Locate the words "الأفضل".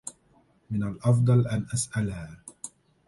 0.83-1.47